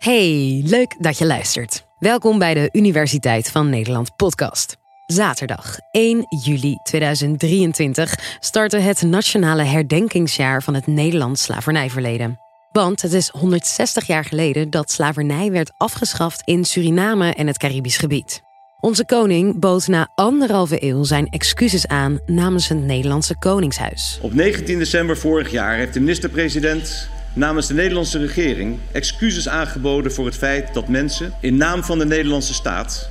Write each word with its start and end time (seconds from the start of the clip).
Hey, 0.00 0.62
leuk 0.64 0.96
dat 0.98 1.18
je 1.18 1.26
luistert. 1.26 1.84
Welkom 1.98 2.38
bij 2.38 2.54
de 2.54 2.68
Universiteit 2.72 3.50
van 3.50 3.68
Nederland 3.68 4.16
podcast. 4.16 4.76
Zaterdag 5.06 5.76
1 5.90 6.26
juli 6.44 6.76
2023 6.82 8.36
startte 8.38 8.78
het 8.78 9.02
nationale 9.02 9.62
herdenkingsjaar 9.62 10.62
van 10.62 10.74
het 10.74 10.86
Nederlands 10.86 11.42
slavernijverleden. 11.42 12.38
Want 12.72 13.02
het 13.02 13.12
is 13.12 13.28
160 13.28 14.06
jaar 14.06 14.24
geleden 14.24 14.70
dat 14.70 14.90
slavernij 14.90 15.50
werd 15.50 15.72
afgeschaft 15.76 16.42
in 16.44 16.64
Suriname 16.64 17.34
en 17.34 17.46
het 17.46 17.58
Caribisch 17.58 17.98
gebied. 17.98 18.40
Onze 18.80 19.06
koning 19.06 19.58
bood 19.58 19.86
na 19.86 20.08
anderhalve 20.14 20.84
eeuw 20.84 21.02
zijn 21.02 21.28
excuses 21.28 21.86
aan 21.86 22.20
namens 22.26 22.68
het 22.68 22.84
Nederlandse 22.84 23.38
Koningshuis. 23.38 24.18
Op 24.22 24.34
19 24.34 24.78
december 24.78 25.16
vorig 25.16 25.50
jaar 25.50 25.76
heeft 25.76 25.94
de 25.94 26.00
minister-president 26.00 27.08
namens 27.32 27.66
de 27.66 27.74
Nederlandse 27.74 28.18
regering 28.18 28.78
excuses 28.92 29.48
aangeboden 29.48 30.12
voor 30.12 30.26
het 30.26 30.36
feit 30.36 30.74
dat 30.74 30.88
mensen 30.88 31.32
in 31.40 31.56
naam 31.56 31.84
van 31.84 31.98
de 31.98 32.06
Nederlandse 32.06 32.54
staat 32.54 33.10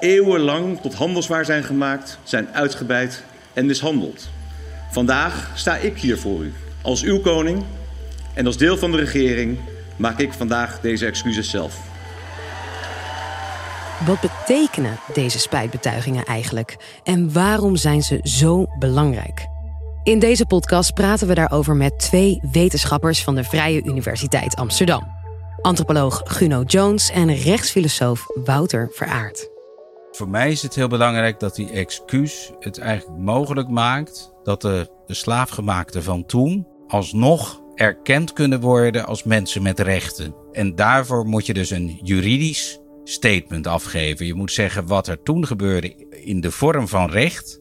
eeuwenlang 0.00 0.80
tot 0.80 0.94
handelswaar 0.94 1.44
zijn 1.44 1.64
gemaakt, 1.64 2.18
zijn 2.22 2.48
uitgebuit 2.52 3.22
en 3.52 3.66
mishandeld. 3.66 4.28
Vandaag 4.90 5.50
sta 5.54 5.76
ik 5.76 5.98
hier 5.98 6.18
voor 6.18 6.42
u 6.44 6.52
als 6.82 7.02
uw 7.02 7.20
koning 7.20 7.64
en 8.34 8.46
als 8.46 8.56
deel 8.56 8.76
van 8.76 8.90
de 8.90 8.96
regering 8.96 9.58
maak 9.96 10.18
ik 10.18 10.32
vandaag 10.32 10.80
deze 10.80 11.06
excuses 11.06 11.50
zelf. 11.50 11.78
Wat 14.06 14.20
betekenen 14.20 14.98
deze 15.14 15.38
spijtbetuigingen 15.38 16.24
eigenlijk 16.24 16.76
en 17.04 17.32
waarom 17.32 17.76
zijn 17.76 18.02
ze 18.02 18.20
zo 18.22 18.66
belangrijk? 18.78 19.49
In 20.02 20.18
deze 20.18 20.46
podcast 20.46 20.94
praten 20.94 21.28
we 21.28 21.34
daarover 21.34 21.76
met 21.76 21.98
twee 21.98 22.40
wetenschappers 22.52 23.22
van 23.22 23.34
de 23.34 23.44
Vrije 23.44 23.82
Universiteit 23.84 24.56
Amsterdam. 24.56 25.08
Antropoloog 25.60 26.22
Guno 26.24 26.62
Jones 26.62 27.10
en 27.10 27.34
rechtsfilosoof 27.34 28.26
Wouter 28.44 28.88
Veraard. 28.92 29.48
Voor 30.10 30.28
mij 30.28 30.50
is 30.50 30.62
het 30.62 30.74
heel 30.74 30.88
belangrijk 30.88 31.40
dat 31.40 31.54
die 31.54 31.70
excuus 31.70 32.52
het 32.60 32.78
eigenlijk 32.78 33.20
mogelijk 33.20 33.68
maakt 33.68 34.32
dat 34.42 34.60
de, 34.60 34.90
de 35.06 35.14
slaafgemaakten 35.14 36.02
van 36.02 36.26
toen 36.26 36.66
alsnog 36.86 37.62
erkend 37.74 38.32
kunnen 38.32 38.60
worden 38.60 39.06
als 39.06 39.22
mensen 39.22 39.62
met 39.62 39.80
rechten. 39.80 40.34
En 40.52 40.74
daarvoor 40.74 41.26
moet 41.26 41.46
je 41.46 41.54
dus 41.54 41.70
een 41.70 42.00
juridisch 42.02 42.80
statement 43.04 43.66
afgeven. 43.66 44.26
Je 44.26 44.34
moet 44.34 44.52
zeggen 44.52 44.86
wat 44.86 45.08
er 45.08 45.22
toen 45.22 45.46
gebeurde 45.46 45.94
in 46.10 46.40
de 46.40 46.50
vorm 46.50 46.88
van 46.88 47.10
recht 47.10 47.59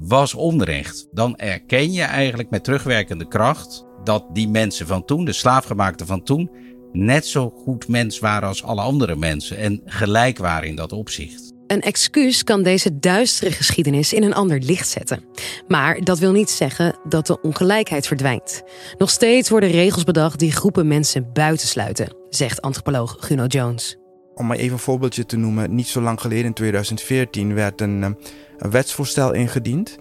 was 0.00 0.34
onrecht. 0.34 1.08
Dan 1.10 1.36
erken 1.36 1.92
je 1.92 2.02
eigenlijk 2.02 2.50
met 2.50 2.64
terugwerkende 2.64 3.28
kracht 3.28 3.86
dat 4.04 4.24
die 4.32 4.48
mensen 4.48 4.86
van 4.86 5.04
toen, 5.04 5.24
de 5.24 5.32
slaafgemaakten 5.32 6.06
van 6.06 6.22
toen, 6.22 6.50
net 6.92 7.26
zo 7.26 7.50
goed 7.50 7.88
mens 7.88 8.18
waren 8.18 8.48
als 8.48 8.62
alle 8.62 8.80
andere 8.80 9.16
mensen 9.16 9.56
en 9.56 9.82
gelijk 9.84 10.38
waren 10.38 10.68
in 10.68 10.76
dat 10.76 10.92
opzicht. 10.92 11.52
Een 11.66 11.80
excuus 11.80 12.44
kan 12.44 12.62
deze 12.62 12.98
duistere 12.98 13.52
geschiedenis 13.52 14.12
in 14.12 14.22
een 14.22 14.34
ander 14.34 14.58
licht 14.58 14.88
zetten. 14.88 15.24
Maar 15.66 16.00
dat 16.04 16.18
wil 16.18 16.32
niet 16.32 16.50
zeggen 16.50 16.98
dat 17.08 17.26
de 17.26 17.40
ongelijkheid 17.40 18.06
verdwijnt. 18.06 18.62
Nog 18.98 19.10
steeds 19.10 19.48
worden 19.48 19.70
regels 19.70 20.04
bedacht 20.04 20.38
die 20.38 20.52
groepen 20.52 20.86
mensen 20.86 21.32
buitensluiten, 21.32 22.16
zegt 22.28 22.62
antropoloog 22.62 23.16
Guno 23.20 23.44
Jones. 23.44 23.96
Om 24.34 24.46
maar 24.46 24.56
even 24.56 24.72
een 24.72 24.78
voorbeeldje 24.78 25.26
te 25.26 25.36
noemen, 25.36 25.74
niet 25.74 25.86
zo 25.86 26.00
lang 26.00 26.20
geleden 26.20 26.44
in 26.44 26.52
2014 26.52 27.54
werd 27.54 27.80
een 27.80 28.02
eh, 28.04 28.10
een 28.58 28.70
wetsvoorstel 28.70 29.32
ingediend. 29.32 29.98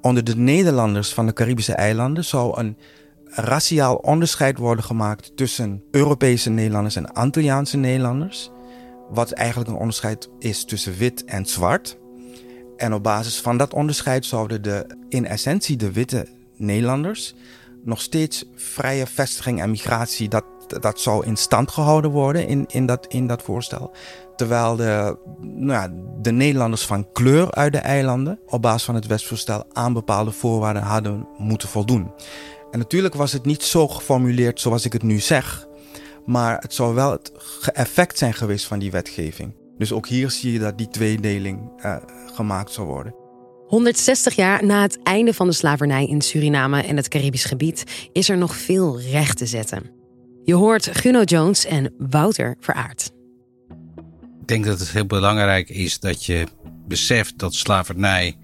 Onder 0.00 0.24
de 0.24 0.36
Nederlanders 0.36 1.14
van 1.14 1.26
de 1.26 1.32
Caribische 1.32 1.74
eilanden 1.74 2.24
zou 2.24 2.58
een 2.58 2.76
raciaal 3.24 3.96
onderscheid 3.96 4.58
worden 4.58 4.84
gemaakt 4.84 5.36
tussen 5.36 5.82
Europese 5.90 6.50
Nederlanders 6.50 6.96
en 6.96 7.12
Antilliaanse 7.12 7.76
Nederlanders. 7.76 8.50
Wat 9.10 9.30
eigenlijk 9.30 9.70
een 9.70 9.76
onderscheid 9.76 10.28
is 10.38 10.64
tussen 10.64 10.96
wit 10.96 11.24
en 11.24 11.46
zwart. 11.46 11.98
En 12.76 12.94
op 12.94 13.02
basis 13.02 13.40
van 13.40 13.56
dat 13.56 13.74
onderscheid 13.74 14.24
zouden 14.24 14.62
de, 14.62 14.86
in 15.08 15.26
essentie 15.26 15.76
de 15.76 15.92
witte 15.92 16.26
Nederlanders 16.56 17.34
nog 17.84 18.00
steeds 18.00 18.44
vrije 18.54 19.06
vestiging 19.06 19.60
en 19.60 19.70
migratie, 19.70 20.28
dat, 20.28 20.44
dat 20.66 21.00
zou 21.00 21.26
in 21.26 21.36
stand 21.36 21.70
gehouden 21.70 22.10
worden 22.10 22.46
in, 22.46 22.64
in, 22.68 22.86
dat, 22.86 23.06
in 23.06 23.26
dat 23.26 23.42
voorstel. 23.42 23.92
Terwijl 24.40 24.76
de, 24.76 25.16
nou 25.40 25.90
de 26.20 26.30
Nederlanders 26.32 26.86
van 26.86 27.12
kleur 27.12 27.50
uit 27.50 27.72
de 27.72 27.78
eilanden 27.78 28.38
op 28.46 28.62
basis 28.62 28.82
van 28.82 28.94
het 28.94 29.06
wetsvoorstel 29.06 29.64
aan 29.72 29.92
bepaalde 29.92 30.30
voorwaarden 30.30 30.82
hadden 30.82 31.28
moeten 31.38 31.68
voldoen. 31.68 32.12
En 32.70 32.78
natuurlijk 32.78 33.14
was 33.14 33.32
het 33.32 33.44
niet 33.44 33.62
zo 33.62 33.88
geformuleerd 33.88 34.60
zoals 34.60 34.84
ik 34.84 34.92
het 34.92 35.02
nu 35.02 35.18
zeg, 35.18 35.66
maar 36.26 36.58
het 36.60 36.74
zou 36.74 36.94
wel 36.94 37.10
het 37.10 37.32
effect 37.72 38.18
zijn 38.18 38.34
geweest 38.34 38.66
van 38.66 38.78
die 38.78 38.90
wetgeving. 38.90 39.54
Dus 39.78 39.92
ook 39.92 40.08
hier 40.08 40.30
zie 40.30 40.52
je 40.52 40.58
dat 40.58 40.78
die 40.78 40.88
tweedeling 40.88 41.70
uh, 41.84 41.96
gemaakt 42.34 42.72
zou 42.72 42.86
worden. 42.86 43.14
160 43.66 44.34
jaar 44.34 44.64
na 44.64 44.82
het 44.82 45.02
einde 45.02 45.34
van 45.34 45.46
de 45.46 45.54
slavernij 45.54 46.06
in 46.06 46.20
Suriname 46.20 46.82
en 46.82 46.96
het 46.96 47.08
Caribisch 47.08 47.44
gebied 47.44 48.08
is 48.12 48.28
er 48.28 48.38
nog 48.38 48.56
veel 48.56 49.00
recht 49.00 49.36
te 49.36 49.46
zetten. 49.46 49.90
Je 50.44 50.54
hoort 50.54 50.88
Guno 50.92 51.22
Jones 51.22 51.66
en 51.66 51.94
Wouter 51.98 52.56
Veraard 52.60 53.18
denk 54.50 54.64
dat 54.64 54.78
het 54.78 54.90
heel 54.90 55.06
belangrijk 55.06 55.68
is 55.68 55.98
dat 55.98 56.24
je 56.24 56.46
beseft 56.86 57.38
dat 57.38 57.54
slavernij 57.54 58.36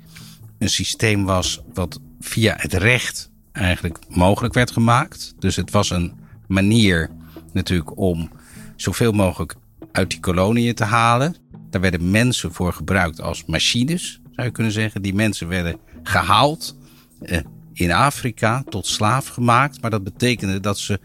een 0.59 0.71
systeem 0.71 1.25
was 1.25 1.61
wat 1.75 2.00
via 2.21 2.55
het 2.56 2.72
recht 2.72 3.31
eigenlijk 3.53 3.99
mogelijk 4.09 4.55
werd 4.55 4.71
gemaakt. 4.71 5.34
Dus 5.39 5.56
het 5.56 5.71
was 5.71 5.91
een 5.91 6.12
manier 6.49 7.11
natuurlijk 7.53 7.99
om 7.99 8.31
zoveel 8.77 9.12
mogelijk 9.12 9.55
uit 9.93 10.11
die 10.11 10.21
koloniën 10.21 10.75
te 10.75 10.84
halen. 10.84 11.37
Daar 11.71 11.81
werden 11.81 12.11
mensen 12.11 12.53
voor 12.53 12.72
gebruikt 12.72 13.21
als 13.21 13.45
machines, 13.45 14.21
zou 14.33 14.47
je 14.47 14.53
kunnen 14.53 14.72
zeggen. 14.72 15.03
Die 15.03 15.15
mensen 15.15 15.49
werden 15.49 15.78
gehaald 16.03 16.77
eh, 17.21 17.41
in 17.72 17.93
Afrika 17.93 18.62
tot 18.69 18.87
slaaf 18.87 19.28
gemaakt. 19.28 19.81
Maar 19.81 19.91
dat 19.91 20.05
betekende 20.05 20.61
dat 20.61 20.78
ze 20.78 21.00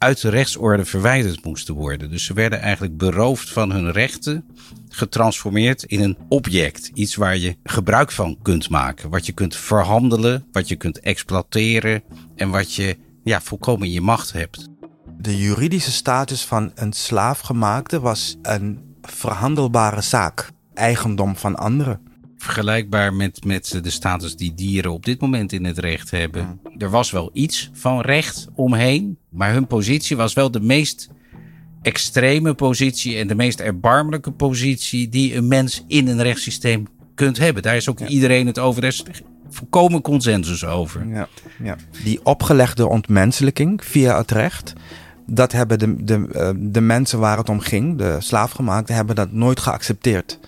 uit 0.00 0.20
de 0.20 0.28
rechtsorde 0.28 0.84
verwijderd 0.84 1.44
moesten 1.44 1.74
worden. 1.74 2.10
Dus 2.10 2.24
ze 2.24 2.34
werden 2.34 2.60
eigenlijk 2.60 2.96
beroofd 2.96 3.50
van 3.50 3.72
hun 3.72 3.92
rechten, 3.92 4.44
getransformeerd 4.88 5.82
in 5.82 6.00
een 6.02 6.16
object. 6.28 6.90
Iets 6.94 7.14
waar 7.14 7.36
je 7.36 7.56
gebruik 7.64 8.10
van 8.10 8.38
kunt 8.42 8.68
maken, 8.68 9.10
wat 9.10 9.26
je 9.26 9.32
kunt 9.32 9.56
verhandelen, 9.56 10.46
wat 10.52 10.68
je 10.68 10.76
kunt 10.76 11.00
exploiteren 11.00 12.02
en 12.36 12.50
wat 12.50 12.74
je 12.74 12.96
ja, 13.24 13.40
volkomen 13.40 13.86
in 13.86 13.92
je 13.92 14.00
macht 14.00 14.32
hebt. 14.32 14.68
De 15.18 15.38
juridische 15.38 15.92
status 15.92 16.44
van 16.44 16.72
een 16.74 16.92
slaafgemaakte 16.92 18.00
was 18.00 18.36
een 18.42 18.96
verhandelbare 19.02 20.00
zaak, 20.00 20.50
eigendom 20.74 21.36
van 21.36 21.56
anderen 21.56 22.09
vergelijkbaar 22.42 23.14
met, 23.14 23.44
met 23.44 23.78
de 23.82 23.90
status 23.90 24.36
die 24.36 24.54
dieren 24.54 24.92
op 24.92 25.04
dit 25.04 25.20
moment 25.20 25.52
in 25.52 25.64
het 25.64 25.78
recht 25.78 26.10
hebben. 26.10 26.60
Er 26.78 26.90
was 26.90 27.10
wel 27.10 27.30
iets 27.32 27.70
van 27.72 28.00
recht 28.00 28.48
omheen, 28.54 29.18
maar 29.28 29.52
hun 29.52 29.66
positie 29.66 30.16
was 30.16 30.32
wel 30.32 30.50
de 30.50 30.60
meest 30.60 31.08
extreme 31.82 32.54
positie 32.54 33.16
en 33.16 33.26
de 33.26 33.34
meest 33.34 33.60
erbarmelijke 33.60 34.30
positie 34.30 35.08
die 35.08 35.36
een 35.36 35.48
mens 35.48 35.84
in 35.86 36.08
een 36.08 36.22
rechtssysteem 36.22 36.86
kunt 37.14 37.38
hebben. 37.38 37.62
Daar 37.62 37.76
is 37.76 37.88
ook 37.88 38.00
iedereen 38.00 38.46
het 38.46 38.58
over. 38.58 38.82
Er 38.82 38.88
is 38.88 39.04
volkomen 39.50 40.02
consensus 40.02 40.64
over. 40.64 41.06
Ja, 41.08 41.28
ja. 41.62 41.76
Die 42.04 42.20
opgelegde 42.22 42.88
ontmenselijking 42.88 43.84
via 43.84 44.18
het 44.18 44.30
recht. 44.30 44.72
Dat 45.26 45.52
hebben 45.52 45.78
de, 45.78 46.04
de, 46.04 46.28
eh, 46.32 46.50
de 46.56 46.80
mensen 46.80 47.18
waar 47.18 47.38
het 47.38 47.48
om 47.48 47.60
ging, 47.60 47.98
de 47.98 48.16
slaafgemaakten, 48.18 48.94
hebben 48.94 49.14
dat 49.14 49.32
nooit 49.32 49.60
geaccepteerd 49.60 50.38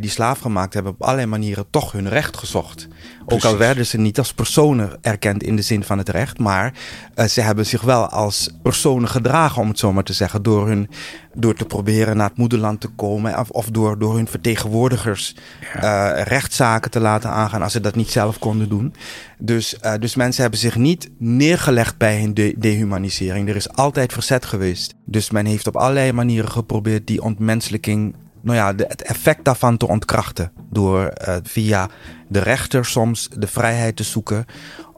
die 0.00 0.10
slaafgemaakt 0.10 0.74
hebben 0.74 0.92
op 0.92 1.02
allerlei 1.02 1.26
manieren 1.26 1.66
toch 1.70 1.92
hun 1.92 2.08
recht 2.08 2.36
gezocht. 2.36 2.88
Ook 3.26 3.44
al 3.44 3.56
werden 3.56 3.86
ze 3.86 3.98
niet 3.98 4.18
als 4.18 4.32
personen 4.32 4.98
erkend 5.00 5.42
in 5.42 5.56
de 5.56 5.62
zin 5.62 5.84
van 5.84 5.98
het 5.98 6.08
recht, 6.08 6.38
maar 6.38 6.72
uh, 7.16 7.24
ze 7.24 7.40
hebben 7.40 7.66
zich 7.66 7.80
wel 7.82 8.08
als 8.08 8.50
personen 8.62 9.08
gedragen, 9.08 9.62
om 9.62 9.68
het 9.68 9.78
zo 9.78 9.92
maar 9.92 10.04
te 10.04 10.12
zeggen, 10.12 10.42
door, 10.42 10.66
hun, 10.66 10.88
door 11.34 11.54
te 11.54 11.64
proberen 11.64 12.16
naar 12.16 12.28
het 12.28 12.38
moederland 12.38 12.80
te 12.80 12.88
komen 12.88 13.38
of, 13.38 13.50
of 13.50 13.66
door, 13.66 13.98
door 13.98 14.14
hun 14.14 14.28
vertegenwoordigers 14.28 15.36
uh, 15.76 16.10
rechtszaken 16.24 16.90
te 16.90 17.00
laten 17.00 17.30
aangaan 17.30 17.62
als 17.62 17.72
ze 17.72 17.80
dat 17.80 17.94
niet 17.94 18.10
zelf 18.10 18.38
konden 18.38 18.68
doen. 18.68 18.94
Dus, 19.38 19.76
uh, 19.82 19.94
dus 20.00 20.14
mensen 20.14 20.42
hebben 20.42 20.60
zich 20.60 20.76
niet 20.76 21.10
neergelegd 21.18 21.96
bij 21.96 22.20
hun 22.20 22.34
de 22.34 22.54
dehumanisering. 22.58 23.48
Er 23.48 23.56
is 23.56 23.72
altijd 23.72 24.12
verzet 24.12 24.44
geweest. 24.44 24.94
Dus 25.04 25.30
men 25.30 25.46
heeft 25.46 25.66
op 25.66 25.76
allerlei 25.76 26.12
manieren 26.12 26.50
geprobeerd 26.50 27.06
die 27.06 27.22
ontmenselijking 27.22 28.14
nou 28.42 28.56
ja, 28.56 28.72
de, 28.72 28.84
het 28.88 29.02
effect 29.02 29.44
daarvan 29.44 29.76
te 29.76 29.88
ontkrachten. 29.88 30.52
Door 30.70 31.12
uh, 31.28 31.36
via 31.42 31.88
de 32.28 32.38
rechter 32.38 32.84
soms 32.84 33.28
de 33.38 33.46
vrijheid 33.46 33.96
te 33.96 34.02
zoeken. 34.02 34.44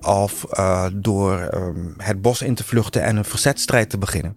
Of 0.00 0.46
uh, 0.52 0.86
door 0.94 1.50
um, 1.54 1.94
het 1.96 2.22
bos 2.22 2.42
in 2.42 2.54
te 2.54 2.64
vluchten 2.64 3.02
en 3.02 3.16
een 3.16 3.24
verzetstrijd 3.24 3.90
te 3.90 3.98
beginnen. 3.98 4.36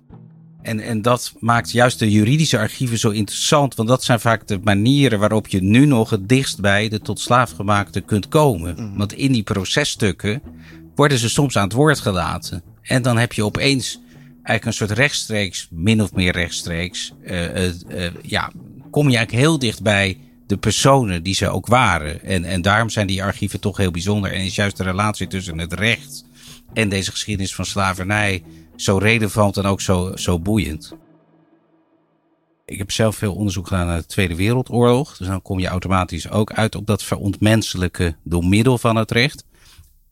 En, 0.62 0.80
en 0.80 1.02
dat 1.02 1.34
maakt 1.40 1.72
juist 1.72 2.00
de 2.00 2.12
juridische 2.12 2.58
archieven 2.58 2.98
zo 2.98 3.10
interessant. 3.10 3.76
Want 3.76 3.90
dat 3.90 4.04
zijn 4.04 4.20
vaak 4.20 4.48
de 4.48 4.60
manieren 4.64 5.20
waarop 5.20 5.48
je 5.48 5.64
nu 5.64 5.86
nog 5.86 6.10
het 6.10 6.30
dichtst 6.30 6.62
bij 6.62 6.90
de 6.90 7.00
tot 7.00 7.20
slaafgemaakte 7.20 8.02
kunt 8.02 8.28
komen. 8.28 8.76
Mm. 8.78 8.98
Want 8.98 9.14
in 9.14 9.32
die 9.32 9.44
processtukken 9.44 10.42
worden 10.96 11.18
ze 11.18 11.30
soms 11.30 11.58
aan 11.58 11.64
het 11.64 11.74
woord 11.74 12.00
gelaten. 12.00 12.64
En 12.82 13.02
dan 13.02 13.18
heb 13.18 13.34
je 13.34 13.46
opeens 13.46 14.00
eigenlijk 14.46 14.66
een 14.66 14.74
soort 14.74 15.00
rechtstreeks, 15.00 15.68
min 15.72 16.02
of 16.02 16.14
meer 16.14 16.32
rechtstreeks, 16.32 17.14
uh, 17.24 17.66
uh, 17.66 17.72
ja, 18.22 18.52
kom 18.96 19.10
je 19.10 19.18
eigenlijk 19.18 19.46
heel 19.46 19.60
dicht 19.60 19.82
bij 19.82 20.18
de 20.48 20.58
personen 20.58 21.24
die 21.24 21.34
ze 21.34 21.50
ook 21.50 21.68
waren. 21.68 22.24
En, 22.24 22.44
en 22.44 22.62
daarom 22.62 22.90
zijn 22.90 23.08
die 23.08 23.24
archieven 23.24 23.60
toch 23.60 23.78
heel 23.78 23.92
bijzonder. 23.92 24.32
En 24.32 24.40
is 24.40 24.56
juist 24.56 24.78
de 24.78 24.84
relatie 24.84 25.28
tussen 25.28 25.58
het 25.58 25.74
recht 25.74 26.26
en 26.74 26.90
deze 26.90 27.12
geschiedenis 27.12 27.56
van 27.56 27.66
slavernij 27.66 28.44
zo 28.76 28.98
relevant 28.98 29.58
en 29.58 29.66
ook 29.66 29.82
zo, 29.82 30.16
zo 30.16 30.40
boeiend. 30.40 30.96
Ik 32.66 32.78
heb 32.78 32.92
zelf 32.92 33.16
veel 33.16 33.34
onderzoek 33.36 33.68
gedaan 33.68 33.88
naar 33.88 34.00
de 34.00 34.06
Tweede 34.06 34.36
Wereldoorlog. 34.36 35.18
Dus 35.18 35.28
dan 35.28 35.42
kom 35.42 35.60
je 35.60 35.68
automatisch 35.68 36.30
ook 36.30 36.52
uit 36.52 36.76
op 36.76 36.86
dat 36.86 37.04
verontmenselijke 37.04 38.16
door 38.24 38.46
middel 38.46 38.78
van 38.78 38.96
het 38.96 39.12
recht. 39.12 39.46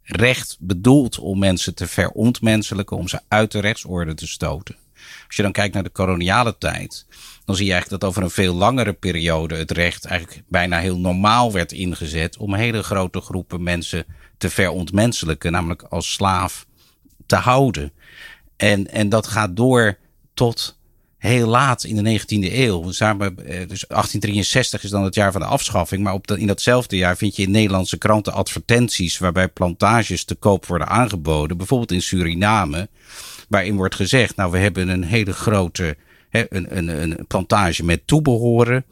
Recht 0.01 0.57
bedoeld 0.59 1.19
om 1.19 1.39
mensen 1.39 1.75
te 1.75 1.88
verontmenselijken, 1.88 2.97
om 2.97 3.07
ze 3.07 3.19
uit 3.27 3.51
de 3.51 3.59
rechtsorde 3.59 4.13
te 4.13 4.27
stoten. 4.27 4.75
Als 5.28 5.36
je 5.36 5.42
dan 5.42 5.52
kijkt 5.52 5.74
naar 5.74 5.84
de 5.84 5.90
koloniale 5.90 6.58
tijd, 6.58 7.06
dan 7.46 7.56
zie 7.56 7.66
je 7.66 7.72
eigenlijk 7.72 8.02
dat 8.02 8.10
over 8.10 8.24
een 8.24 8.30
veel 8.30 8.54
langere 8.54 8.94
periode 8.94 9.56
het 9.56 9.72
recht 9.72 10.06
eigenlijk 10.06 10.44
bijna 10.48 10.80
heel 10.80 11.00
normaal 11.00 11.52
werd 11.52 11.72
ingezet 11.72 12.38
om 12.38 12.54
hele 12.54 12.84
grote 12.84 13.22
groepen 13.22 13.64
mensen 13.64 14.06
te 14.38 14.50
verontmenselijken, 14.50 15.52
namelijk 15.52 15.82
als 15.82 16.14
slaaf 16.14 16.66
te 17.26 17.36
houden. 17.36 17.92
En, 18.58 18.92
en 18.92 19.10
dat 19.10 19.28
gaat 19.28 19.56
door 19.56 19.98
tot 20.34 20.78
heel 21.18 21.48
laat 21.48 21.84
in 21.84 22.04
de 22.04 22.20
19e 22.20 22.54
eeuw. 22.54 22.82
Dus 22.82 22.98
1863 22.98 24.84
is 24.84 24.90
dan 24.90 25.04
het 25.04 25.16
jaar 25.16 25.32
van 25.32 25.42
de 25.42 25.48
afschaffing. 25.48 26.04
Maar 26.04 26.14
op 26.14 26.32
in 26.32 26.48
datzelfde 26.48 26.98
jaar 26.98 27.18
vind 27.18 27.36
je 27.36 27.44
in 27.44 27.52
Nederlandse 27.52 27.98
kranten 27.98 28.34
advertenties 28.34 29.18
waarbij 29.18 29.48
plantages 29.48 30.24
te 30.24 30.36
koop 30.36 30.66
worden 30.66 30.88
aangeboden. 30.88 31.58
Bijvoorbeeld 31.58 31.92
in 31.92 32.02
Suriname. 32.02 32.90
Waarin 33.54 33.76
wordt 33.76 33.96
gezegd, 33.96 34.36
nou 34.36 34.52
we 34.52 34.58
hebben 34.58 34.88
een 34.88 35.04
hele 35.04 35.34
grote 35.34 35.98
een, 36.30 36.78
een, 36.78 37.02
een 37.02 37.26
plantage 37.28 37.84
met 37.84 38.08
toebehoren. 38.08 38.86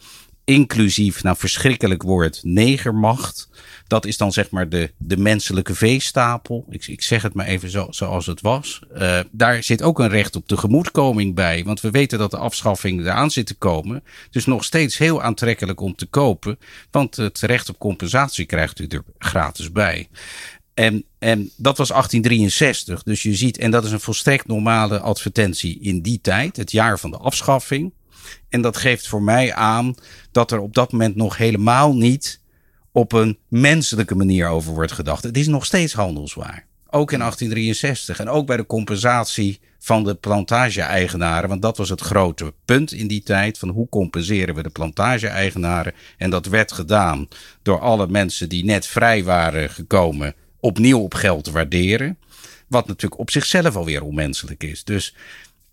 Inclusief, 0.44 1.24
nou 1.24 1.38
verschrikkelijk 1.38 2.04
woord, 2.04 2.40
negermacht. 2.44 3.50
Dat 3.88 4.06
is 4.06 4.18
dan 4.18 4.32
zeg 4.32 4.50
maar 4.50 4.70
de, 4.70 4.92
de 4.98 5.18
menselijke 5.18 5.76
veestapel. 5.76 6.66
Ik, 6.70 6.88
ik 6.88 7.02
zeg 7.02 7.22
het 7.22 7.34
maar 7.34 7.46
even 7.46 7.70
zo, 7.70 7.88
zoals 7.90 8.26
het 8.26 8.42
was. 8.42 8.82
Uh, 8.98 9.20
daar 9.32 9.64
zit 9.64 9.82
ook 9.82 10.00
een 10.00 10.10
recht 10.10 10.36
op 10.36 10.48
tegemoetkoming 10.48 11.36
bij. 11.36 11.64
Want 11.64 11.82
we 11.82 11.92
weten 11.92 12.20
dat 12.20 12.32
de 12.32 12.38
afschaffing 12.38 13.00
eraan 13.00 13.32
zit 13.32 13.46
te 13.46 13.56
komen. 13.56 14.04
Dus 14.30 14.46
nog 14.46 14.64
steeds 14.64 14.98
heel 14.98 15.22
aantrekkelijk 15.22 15.80
om 15.82 15.96
te 15.96 16.06
kopen. 16.06 16.60
Want 16.92 17.16
het 17.16 17.40
recht 17.40 17.70
op 17.70 17.80
compensatie 17.80 18.46
krijgt 18.46 18.80
u 18.80 18.86
er 18.88 19.04
gratis 19.18 19.72
bij. 19.72 20.10
En, 20.74 21.06
dat 21.58 21.78
was 21.78 21.88
1863. 21.88 23.04
Dus 23.04 23.24
je 23.24 23.36
ziet, 23.36 23.58
en 23.58 23.72
dat 23.72 23.86
is 23.86 23.92
een 23.92 24.00
volstrekt 24.00 24.48
normale 24.48 25.00
advertentie 25.00 25.80
in 25.80 26.02
die 26.02 26.20
tijd, 26.22 26.58
het 26.58 26.72
jaar 26.72 27.00
van 27.00 27.12
de 27.12 27.18
afschaffing. 27.18 27.94
En 28.50 28.62
dat 28.62 28.78
geeft 28.78 29.08
voor 29.08 29.24
mij 29.24 29.54
aan 29.54 29.96
dat 30.32 30.52
er 30.52 30.60
op 30.60 30.74
dat 30.74 30.92
moment 30.92 31.16
nog 31.16 31.38
helemaal 31.38 31.96
niet 31.96 32.42
op 32.92 33.12
een 33.12 33.38
menselijke 33.48 34.16
manier 34.16 34.48
over 34.48 34.74
wordt 34.74 34.92
gedacht. 34.92 35.24
Het 35.24 35.38
is 35.38 35.48
nog 35.48 35.66
steeds 35.66 35.94
handelswaar. 35.94 36.66
Ook 36.90 37.12
in 37.12 37.20
1863 37.20 38.20
en 38.20 38.30
ook 38.30 38.46
bij 38.48 38.58
de 38.58 38.66
compensatie 38.66 39.60
van 39.80 40.04
de 40.04 40.16
plantage-eigenaren. 40.16 41.50
Want 41.50 41.62
dat 41.62 41.78
was 41.78 41.90
het 41.90 42.02
grote 42.02 42.54
punt 42.66 42.92
in 42.92 43.08
die 43.08 43.24
tijd. 43.24 43.58
Van 43.58 43.70
hoe 43.70 43.90
compenseren 43.90 44.56
we 44.56 44.64
de 44.64 44.70
plantage-eigenaren? 44.70 45.94
En 46.18 46.30
dat 46.30 46.46
werd 46.46 46.72
gedaan 46.72 47.28
door 47.62 47.80
alle 47.80 48.08
mensen 48.08 48.50
die 48.50 48.66
net 48.66 48.86
vrij 48.86 49.24
waren 49.24 49.70
gekomen 49.70 50.36
opnieuw 50.62 51.00
op 51.00 51.14
geld 51.14 51.48
waarderen. 51.48 52.18
Wat 52.68 52.88
natuurlijk 52.88 53.22
op 53.22 53.32
zichzelf 53.32 53.76
alweer 53.76 54.04
onmenselijk 54.04 54.64
is. 54.64 54.84
Dus 54.84 55.16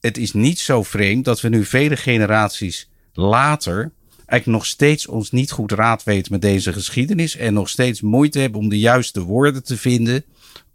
het 0.01 0.19
is 0.19 0.33
niet 0.33 0.59
zo 0.59 0.83
vreemd 0.83 1.25
dat 1.25 1.41
we 1.41 1.49
nu 1.49 1.65
vele 1.65 1.97
generaties 1.97 2.91
later 3.13 3.93
eigenlijk 4.29 4.47
nog 4.47 4.67
steeds 4.67 5.07
ons 5.07 5.31
niet 5.31 5.51
goed 5.51 5.73
raad 5.73 6.05
weten 6.05 6.33
met 6.33 6.43
deze 6.43 6.73
geschiedenis. 6.73 7.37
En 7.37 7.55
nog 7.55 7.69
steeds 7.69 8.01
moeite 8.01 8.39
hebben 8.39 8.61
om 8.61 8.69
de 8.69 8.79
juiste 8.79 9.21
woorden 9.23 9.65
te 9.65 9.77
vinden. 9.77 10.25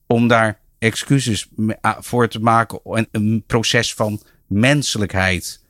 Om 0.07 0.27
daar 0.27 0.60
excuses 0.80 1.48
voor 2.00 2.27
te 2.27 2.39
maken. 2.39 2.80
En 2.83 3.07
een 3.12 3.44
proces 3.48 3.94
van 3.94 4.21
menselijkheid 4.48 5.62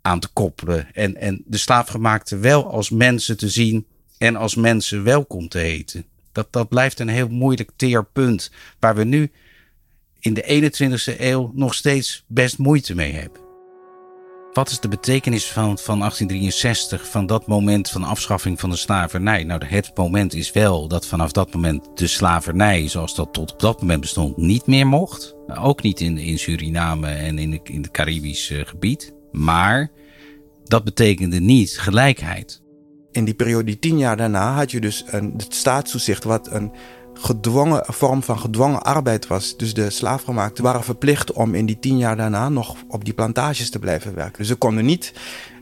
aan 0.00 0.20
te 0.20 0.28
koppelen. 0.32 0.94
En, 0.94 1.16
en 1.16 1.42
de 1.46 1.56
slaafgemaakte 1.56 2.36
wel 2.36 2.70
als 2.70 2.90
mensen 2.90 3.36
te 3.36 3.48
zien. 3.48 3.86
En 4.18 4.36
als 4.36 4.54
mensen 4.54 5.04
welkom 5.04 5.48
te 5.48 5.58
heten. 5.58 6.04
Dat, 6.34 6.46
dat 6.50 6.68
blijft 6.68 7.00
een 7.00 7.08
heel 7.08 7.28
moeilijk 7.28 7.70
teerpunt. 7.76 8.50
Waar 8.78 8.94
we 8.94 9.04
nu 9.04 9.30
in 10.20 10.34
de 10.34 10.72
21ste 10.72 11.20
eeuw 11.20 11.50
nog 11.54 11.74
steeds 11.74 12.24
best 12.26 12.58
moeite 12.58 12.94
mee 12.94 13.12
hebben. 13.12 13.42
Wat 14.52 14.70
is 14.70 14.80
de 14.80 14.88
betekenis 14.88 15.44
van, 15.44 15.78
van 15.78 15.98
1863, 15.98 17.08
van 17.08 17.26
dat 17.26 17.46
moment 17.46 17.90
van 17.90 18.04
afschaffing 18.04 18.60
van 18.60 18.70
de 18.70 18.76
slavernij? 18.76 19.44
Nou, 19.44 19.64
het 19.66 19.90
moment 19.94 20.34
is 20.34 20.52
wel 20.52 20.88
dat 20.88 21.06
vanaf 21.06 21.32
dat 21.32 21.54
moment 21.54 21.88
de 21.94 22.06
slavernij, 22.06 22.88
zoals 22.88 23.14
dat 23.14 23.32
tot 23.32 23.52
op 23.52 23.60
dat 23.60 23.80
moment 23.80 24.00
bestond, 24.00 24.36
niet 24.36 24.66
meer 24.66 24.86
mocht. 24.86 25.34
Ook 25.60 25.82
niet 25.82 26.00
in, 26.00 26.18
in 26.18 26.38
Suriname 26.38 27.08
en 27.08 27.38
in, 27.38 27.60
in 27.64 27.82
het 27.82 27.90
Caribisch 27.90 28.52
gebied. 28.54 29.14
Maar 29.32 29.90
dat 30.64 30.84
betekende 30.84 31.40
niet 31.40 31.78
gelijkheid 31.78 32.62
in 33.14 33.24
die 33.24 33.34
periode, 33.34 33.64
die 33.64 33.78
tien 33.78 33.98
jaar 33.98 34.16
daarna, 34.16 34.54
had 34.54 34.70
je 34.70 34.80
dus 34.80 35.04
een, 35.06 35.34
het 35.36 35.54
staatstoezicht, 35.54 36.24
wat 36.24 36.50
een 36.50 36.72
gedwongen 37.14 37.84
vorm 37.86 38.22
van 38.22 38.38
gedwongen 38.38 38.82
arbeid 38.82 39.26
was. 39.26 39.56
Dus 39.56 39.74
de 39.74 39.90
slaafgemaakten 39.90 40.64
waren 40.64 40.84
verplicht 40.84 41.32
om 41.32 41.54
in 41.54 41.66
die 41.66 41.78
tien 41.78 41.98
jaar 41.98 42.16
daarna 42.16 42.48
nog 42.48 42.76
op 42.88 43.04
die 43.04 43.14
plantages 43.14 43.70
te 43.70 43.78
blijven 43.78 44.14
werken. 44.14 44.38
Dus 44.38 44.46
ze 44.46 44.54
konden 44.54 44.84
niet 44.84 45.12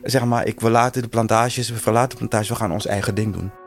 zeg 0.03 0.25
maar, 0.25 0.45
ik 0.45 0.59
verlaten 0.59 1.01
de 1.01 1.07
plantages, 1.07 1.69
we 1.69 1.77
verlaten 1.77 2.09
de 2.09 2.15
plantages, 2.15 2.49
we 2.49 2.55
gaan 2.55 2.71
ons 2.71 2.85
eigen 2.85 3.15
ding 3.15 3.33
doen. 3.33 3.62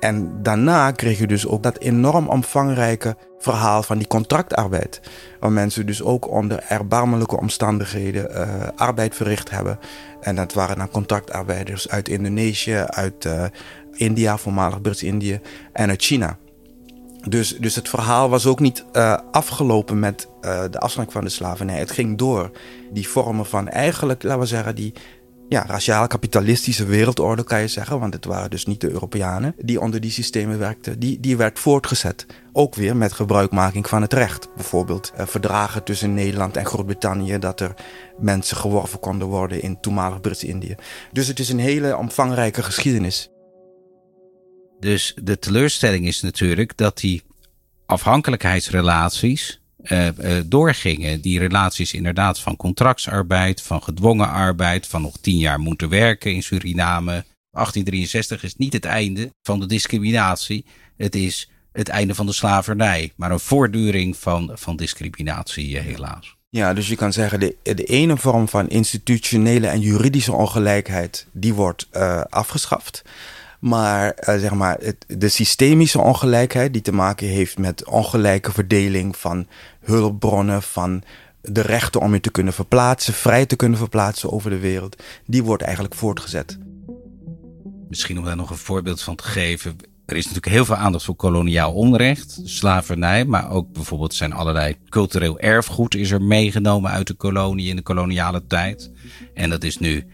En 0.00 0.42
daarna 0.42 0.90
kreeg 0.90 1.18
je 1.18 1.26
dus 1.26 1.46
ook 1.46 1.62
dat 1.62 1.78
enorm 1.78 2.28
omvangrijke 2.28 3.16
verhaal 3.38 3.82
van 3.82 3.98
die 3.98 4.06
contractarbeid. 4.06 5.00
Waar 5.40 5.52
mensen 5.52 5.86
dus 5.86 6.02
ook 6.02 6.30
onder 6.30 6.64
erbarmelijke 6.68 7.38
omstandigheden 7.38 8.30
uh, 8.30 8.48
arbeid 8.76 9.14
verricht 9.14 9.50
hebben. 9.50 9.78
En 10.20 10.36
dat 10.36 10.52
waren 10.52 10.78
dan 10.78 10.90
contractarbeiders 10.90 11.88
uit 11.88 12.08
Indonesië, 12.08 12.84
uit 12.86 13.24
uh, 13.24 13.44
India, 13.92 14.36
voormalig 14.36 14.80
Brits-Indië 14.80 15.40
en 15.72 15.88
uit 15.88 16.02
China. 16.02 16.36
Dus, 17.28 17.56
dus 17.56 17.74
het 17.74 17.88
verhaal 17.88 18.28
was 18.28 18.46
ook 18.46 18.60
niet 18.60 18.84
uh, 18.92 19.18
afgelopen 19.30 19.98
met 19.98 20.28
de 20.70 20.78
afspraak 20.78 21.12
van 21.12 21.24
de 21.24 21.30
slavernij. 21.30 21.78
Het 21.78 21.90
ging 21.90 22.18
door. 22.18 22.50
Die 22.92 23.08
vormen 23.08 23.46
van 23.46 23.68
eigenlijk, 23.68 24.22
laten 24.22 24.40
we 24.40 24.46
zeggen, 24.46 24.74
die 24.74 24.92
ja, 25.50 25.64
raciaal-kapitalistische 25.66 26.84
wereldorde, 26.84 27.44
kan 27.44 27.60
je 27.60 27.68
zeggen. 27.68 28.00
Want 28.00 28.14
het 28.14 28.24
waren 28.24 28.50
dus 28.50 28.66
niet 28.66 28.80
de 28.80 28.90
Europeanen 28.90 29.54
die 29.58 29.80
onder 29.80 30.00
die 30.00 30.10
systemen 30.10 30.58
werkten. 30.58 30.98
Die, 30.98 31.20
die 31.20 31.36
werd 31.36 31.58
voortgezet. 31.58 32.26
Ook 32.52 32.74
weer 32.74 32.96
met 32.96 33.12
gebruikmaking 33.12 33.88
van 33.88 34.02
het 34.02 34.12
recht. 34.12 34.48
Bijvoorbeeld 34.54 35.12
eh, 35.16 35.26
verdragen 35.26 35.84
tussen 35.84 36.14
Nederland 36.14 36.56
en 36.56 36.66
Groot-Brittannië. 36.66 37.38
dat 37.38 37.60
er 37.60 37.74
mensen 38.18 38.56
geworven 38.56 39.00
konden 39.00 39.28
worden 39.28 39.62
in 39.62 39.80
toenmalig 39.80 40.20
Brits-Indië. 40.20 40.74
Dus 41.12 41.26
het 41.26 41.38
is 41.38 41.48
een 41.48 41.58
hele 41.58 41.96
omvangrijke 41.96 42.62
geschiedenis. 42.62 43.30
Dus 44.80 45.14
de 45.22 45.38
teleurstelling 45.38 46.06
is 46.06 46.20
natuurlijk 46.20 46.76
dat 46.76 46.98
die 46.98 47.22
afhankelijkheidsrelaties 47.86 49.59
uh, 49.92 50.08
doorgingen. 50.46 51.20
Die 51.20 51.38
relaties 51.38 51.92
inderdaad 51.92 52.40
van 52.40 52.56
contractsarbeid, 52.56 53.62
van 53.62 53.82
gedwongen 53.82 54.28
arbeid, 54.28 54.86
van 54.86 55.02
nog 55.02 55.16
tien 55.20 55.38
jaar 55.38 55.60
moeten 55.60 55.88
werken 55.88 56.34
in 56.34 56.42
Suriname. 56.42 57.24
1863 57.50 58.42
is 58.42 58.54
niet 58.56 58.72
het 58.72 58.84
einde 58.84 59.32
van 59.42 59.60
de 59.60 59.66
discriminatie. 59.66 60.64
Het 60.96 61.14
is 61.14 61.50
het 61.72 61.88
einde 61.88 62.14
van 62.14 62.26
de 62.26 62.32
slavernij, 62.32 63.12
maar 63.16 63.30
een 63.30 63.40
voortduring 63.40 64.16
van, 64.16 64.50
van 64.54 64.76
discriminatie, 64.76 65.70
uh, 65.70 65.80
helaas. 65.80 66.36
Ja, 66.48 66.74
dus 66.74 66.88
je 66.88 66.96
kan 66.96 67.12
zeggen, 67.12 67.40
de, 67.40 67.56
de 67.62 67.84
ene 67.84 68.16
vorm 68.16 68.48
van 68.48 68.68
institutionele 68.68 69.66
en 69.66 69.80
juridische 69.80 70.32
ongelijkheid, 70.32 71.26
die 71.32 71.54
wordt 71.54 71.88
afgeschaft. 72.28 73.02
Maar 73.60 74.06
uh, 74.06 74.40
zeg 74.40 74.54
maar, 74.54 74.80
de 75.06 75.28
systemische 75.28 76.00
ongelijkheid 76.00 76.72
die 76.72 76.82
te 76.82 76.92
maken 76.92 77.26
heeft 77.26 77.58
met 77.58 77.84
ongelijke 77.84 78.52
verdeling 78.52 79.16
van 79.16 79.46
hulpbronnen, 79.80 80.62
van 80.62 81.02
de 81.42 81.60
rechten 81.60 82.00
om 82.00 82.12
je 82.12 82.20
te 82.20 82.30
kunnen 82.30 82.52
verplaatsen, 82.52 83.14
vrij 83.14 83.46
te 83.46 83.56
kunnen 83.56 83.78
verplaatsen 83.78 84.32
over 84.32 84.50
de 84.50 84.58
wereld, 84.58 85.02
die 85.26 85.42
wordt 85.42 85.62
eigenlijk 85.62 85.94
voortgezet. 85.94 86.58
Misschien 87.88 88.18
om 88.18 88.24
daar 88.24 88.36
nog 88.36 88.50
een 88.50 88.56
voorbeeld 88.56 89.02
van 89.02 89.16
te 89.16 89.24
geven. 89.24 89.76
Er 90.06 90.16
is 90.16 90.24
natuurlijk 90.24 90.54
heel 90.54 90.64
veel 90.64 90.74
aandacht 90.76 91.04
voor 91.04 91.16
koloniaal 91.16 91.72
onrecht, 91.72 92.40
slavernij, 92.44 93.24
maar 93.24 93.50
ook 93.50 93.72
bijvoorbeeld 93.72 94.14
zijn 94.14 94.32
allerlei 94.32 94.76
cultureel 94.88 95.38
erfgoed 95.38 95.94
is 95.94 96.10
er 96.10 96.22
meegenomen 96.22 96.90
uit 96.90 97.06
de 97.06 97.14
kolonie 97.14 97.68
in 97.68 97.76
de 97.76 97.82
koloniale 97.82 98.46
tijd. 98.46 98.90
En 99.34 99.50
dat 99.50 99.64
is 99.64 99.78
nu 99.78 100.06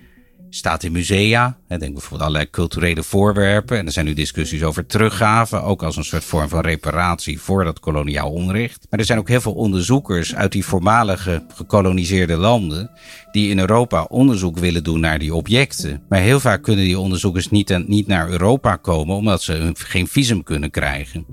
staat 0.51 0.83
in 0.83 0.93
musea. 0.93 1.57
Denk 1.69 1.81
bijvoorbeeld 1.81 2.21
allerlei 2.21 2.51
culturele 2.51 3.03
voorwerpen. 3.03 3.79
En 3.79 3.87
er 3.87 3.93
zijn 3.93 4.07
nu 4.07 4.15
discussies 4.15 4.63
over 4.63 4.87
teruggaven, 4.87 5.63
ook 5.63 5.83
als 5.83 5.97
een 5.97 6.05
soort 6.05 6.25
vorm 6.25 6.49
van 6.49 6.61
reparatie 6.61 7.41
voor 7.41 7.65
dat 7.65 7.81
koloniaal 7.81 8.31
onrecht. 8.31 8.87
Maar 8.91 9.01
er 9.01 9.07
zijn 9.07 9.19
ook 9.19 9.29
heel 9.29 9.41
veel 9.41 9.55
onderzoekers 9.55 10.35
uit 10.35 10.53
die 10.53 10.65
voormalige 10.65 11.47
gekoloniseerde 11.55 12.37
landen 12.37 12.91
die 13.37 13.51
in 13.51 13.59
Europa 13.59 14.03
onderzoek 14.03 14.59
willen 14.59 14.85
doen 14.85 15.01
naar 15.01 15.19
die 15.19 15.35
objecten. 15.35 16.03
Maar 16.09 16.21
heel 16.21 16.41
vaak 16.41 16.63
kunnen 16.63 16.85
die 16.85 16.99
onderzoekers 16.99 17.51
niet, 17.51 17.89
niet 17.89 18.07
naar 18.07 18.31
Europa 18.31 18.77
komen 18.77 19.17
omdat 19.17 19.43
ze 19.43 19.73
geen 19.75 20.07
visum 20.07 20.43
kunnen 20.43 20.71
krijgen. 20.71 21.27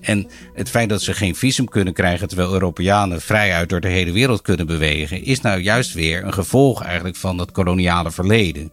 En 0.00 0.26
het 0.54 0.70
feit 0.70 0.88
dat 0.88 1.02
ze 1.02 1.14
geen 1.14 1.34
visum 1.34 1.68
kunnen 1.68 1.94
krijgen 1.94 2.28
terwijl 2.28 2.52
Europeanen 2.52 3.20
vrijuit 3.20 3.68
door 3.68 3.80
de 3.80 3.88
hele 3.88 4.12
wereld 4.12 4.42
kunnen 4.42 4.66
bewegen, 4.66 5.24
is 5.24 5.40
nou 5.40 5.60
juist 5.60 5.92
weer 5.92 6.24
een 6.24 6.32
gevolg 6.32 6.82
eigenlijk 6.82 7.16
van 7.16 7.36
dat 7.36 7.52
koloniale 7.52 8.10
verleden. 8.10 8.72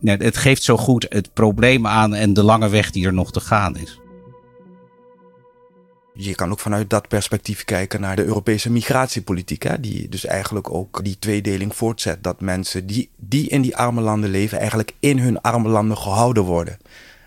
Ja. 0.00 0.16
het 0.18 0.36
geeft 0.36 0.62
zo 0.62 0.76
goed 0.76 1.06
het 1.08 1.34
probleem 1.34 1.86
aan 1.86 2.14
en 2.14 2.32
de 2.32 2.42
lange 2.42 2.68
weg 2.68 2.90
die 2.90 3.06
er 3.06 3.12
nog 3.12 3.32
te 3.32 3.40
gaan 3.40 3.76
is. 3.76 4.00
Je 6.22 6.34
kan 6.34 6.50
ook 6.50 6.60
vanuit 6.60 6.90
dat 6.90 7.08
perspectief 7.08 7.64
kijken 7.64 8.00
naar 8.00 8.16
de 8.16 8.24
Europese 8.24 8.70
migratiepolitiek. 8.70 9.62
Hè, 9.62 9.80
die 9.80 10.08
dus 10.08 10.24
eigenlijk 10.24 10.70
ook 10.70 11.04
die 11.04 11.18
tweedeling 11.18 11.76
voortzet. 11.76 12.22
Dat 12.22 12.40
mensen 12.40 12.86
die, 12.86 13.10
die 13.16 13.48
in 13.48 13.62
die 13.62 13.76
arme 13.76 14.00
landen 14.00 14.30
leven, 14.30 14.58
eigenlijk 14.58 14.92
in 14.98 15.18
hun 15.18 15.40
arme 15.40 15.68
landen 15.68 15.98
gehouden 15.98 16.42
worden. 16.42 16.78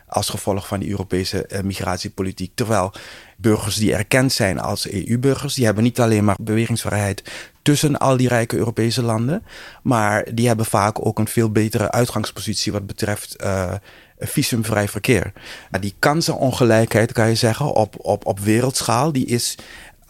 Als 0.08 0.30
gevolg 0.30 0.68
van 0.68 0.80
die 0.80 0.90
Europese 0.90 1.46
eh, 1.46 1.62
migratiepolitiek. 1.62 2.52
Terwijl 2.56 2.94
burgers 3.38 3.76
die 3.76 3.94
erkend 3.94 4.32
zijn 4.32 4.60
als 4.60 4.90
EU-burgers, 4.90 5.54
die 5.54 5.66
hebben 5.66 5.84
niet 5.84 6.00
alleen 6.00 6.24
maar 6.24 6.38
bewegingsvrijheid 6.40 7.24
tussen 7.62 7.98
al 7.98 8.18
die 8.18 8.28
rijke 8.28 8.58
Europese 8.58 9.02
landen. 9.02 9.44
Maar 9.84 10.28
die 10.34 10.48
hebben 10.48 10.66
vaak 10.66 11.06
ook 11.06 11.20
een 11.20 11.28
veel 11.28 11.52
betere 11.52 11.92
uitgangspositie 11.92 12.72
wat 12.72 12.88
betreft 12.88 13.44
uh, 13.44 13.74
visumvrij 14.20 14.88
verkeer. 14.88 15.34
Die 15.80 15.96
kansenongelijkheid, 16.00 17.12
kan 17.12 17.30
je 17.30 17.36
zeggen, 17.36 17.66
op, 17.66 17.96
op, 17.98 18.26
op 18.26 18.40
wereldschaal, 18.40 19.12
die 19.12 19.26
is 19.26 19.58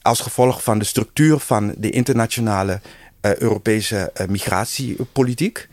als 0.01 0.19
gevolg 0.19 0.63
van 0.63 0.79
de 0.79 0.86
structuur 0.86 1.39
van 1.39 1.74
de 1.77 1.89
internationale 1.89 2.81
uh, 3.22 3.36
Europese 3.36 4.12
uh, 4.22 4.27
migratiepolitiek, 4.27 5.69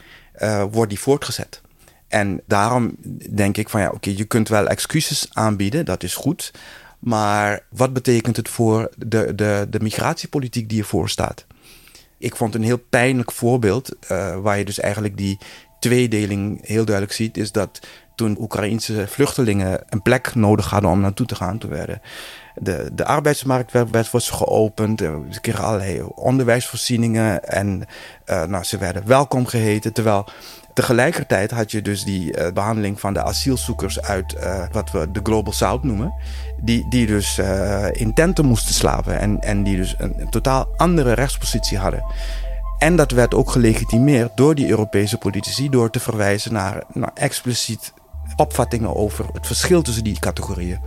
wordt 0.71 0.91
die 0.91 1.01
voortgezet. 1.01 1.61
En 2.09 2.41
daarom 2.47 2.97
denk 3.31 3.57
ik 3.57 3.69
van 3.69 3.81
ja, 3.81 3.91
oké, 3.91 4.11
je 4.11 4.25
kunt 4.25 4.49
wel 4.49 4.67
excuses 4.67 5.29
aanbieden, 5.33 5.85
dat 5.85 6.03
is 6.03 6.15
goed. 6.15 6.53
Maar 6.99 7.61
wat 7.69 7.93
betekent 7.93 8.37
het 8.37 8.49
voor 8.49 8.91
de, 8.97 9.35
de, 9.35 9.67
de 9.71 9.81
migratiepolitiek 9.81 10.69
die 10.69 10.79
ervoor 10.79 11.09
staat? 11.09 11.47
Ik 12.19 12.37
vond 12.37 12.55
een 12.55 12.63
heel 12.63 12.83
pijnlijk 12.91 13.33
voorbeeld, 13.33 13.97
waar 14.43 14.59
je 14.59 14.65
dus 14.65 14.81
eigenlijk 14.81 15.17
die 15.17 15.39
tweedeling 15.81 16.67
heel 16.67 16.85
duidelijk 16.85 17.17
ziet, 17.17 17.37
is 17.37 17.53
dat 17.53 17.81
toen 18.21 18.37
Oekraïnse 18.41 19.07
vluchtelingen 19.09 19.81
een 19.89 20.03
plek 20.03 20.35
nodig 20.35 20.71
hadden 20.71 20.91
om 20.91 21.00
naartoe 21.00 21.27
te 21.27 21.35
gaan, 21.35 21.59
toen 21.59 21.71
werden 21.71 22.00
de, 22.55 22.91
de 22.93 23.05
arbeidsmarkt 23.05 23.73
werd, 23.73 23.91
werd 23.91 24.11
was 24.11 24.31
geopend, 24.31 25.00
ze 25.31 25.41
kregen 25.41 25.65
allerlei 25.65 26.03
onderwijsvoorzieningen 26.15 27.45
en 27.45 27.87
uh, 28.27 28.45
nou, 28.45 28.65
ze 28.65 28.79
werden 28.79 29.07
welkom 29.07 29.47
geheten, 29.47 29.93
terwijl 29.93 30.29
Tegelijkertijd 30.75 31.50
had 31.50 31.71
je 31.71 31.83
dus 31.83 32.05
die 32.05 32.39
uh, 32.39 32.53
behandeling 32.53 33.00
van 33.00 33.12
de 33.12 33.23
asielzoekers 33.23 34.00
uit 34.00 34.35
uh, 34.35 34.65
wat 34.73 34.91
we 34.91 35.11
de 35.11 35.21
Global 35.23 35.53
South 35.53 35.83
noemen. 35.83 36.15
Die, 36.61 36.89
die 36.89 37.07
dus 37.07 37.39
in 37.93 38.15
tenten 38.15 38.45
moesten 38.45 38.75
slapen 38.75 39.19
en, 39.19 39.41
en 39.41 39.62
die 39.62 39.77
dus 39.77 39.95
een, 39.99 40.31
totaal 40.31 40.69
andere 40.77 41.12
rechtspositie 41.12 41.79
hadden. 41.79 42.05
En 42.79 42.97
dat 42.97 43.11
werd 43.11 43.35
ook 43.35 43.50
gelegitimeerd 43.50 44.37
door 44.37 44.55
die 44.55 44.69
Europese 44.69 45.19
politici 45.19 45.69
door 45.69 45.91
te 45.91 46.00
verwijzen 46.00 46.53
naar 46.53 46.85
expliciet 47.15 47.93
opvattingen 48.37 48.97
over 48.97 49.27
het 49.33 49.47
verschil 49.47 49.83
tussen 49.83 50.05
die 50.05 50.19
categorieën. 50.19 50.81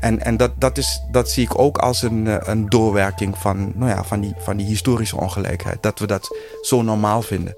En, 0.00 0.20
en 0.24 0.36
dat, 0.36 0.60
dat, 0.60 0.78
is, 0.78 1.02
dat 1.10 1.30
zie 1.30 1.44
ik 1.44 1.58
ook 1.58 1.78
als 1.78 2.02
een, 2.02 2.50
een 2.50 2.68
doorwerking 2.68 3.38
van, 3.38 3.72
nou 3.74 3.90
ja, 3.90 4.04
van, 4.04 4.20
die, 4.20 4.34
van 4.38 4.56
die 4.56 4.66
historische 4.66 5.16
ongelijkheid. 5.16 5.82
Dat 5.82 5.98
we 5.98 6.06
dat 6.06 6.36
zo 6.62 6.82
normaal 6.82 7.22
vinden. 7.22 7.56